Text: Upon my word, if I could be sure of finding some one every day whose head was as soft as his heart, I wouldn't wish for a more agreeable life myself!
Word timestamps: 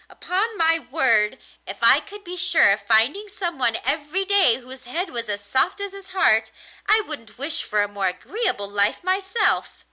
Upon 0.09 0.57
my 0.57 0.79
word, 0.79 1.37
if 1.67 1.77
I 1.83 1.99
could 1.99 2.23
be 2.23 2.35
sure 2.35 2.71
of 2.71 2.81
finding 2.87 3.27
some 3.27 3.59
one 3.59 3.77
every 3.85 4.25
day 4.25 4.55
whose 4.55 4.85
head 4.85 5.11
was 5.11 5.29
as 5.29 5.45
soft 5.45 5.79
as 5.79 5.91
his 5.91 6.07
heart, 6.07 6.49
I 6.87 7.01
wouldn't 7.05 7.37
wish 7.37 7.61
for 7.61 7.83
a 7.83 7.87
more 7.87 8.07
agreeable 8.07 8.67
life 8.67 9.03
myself! 9.03 9.77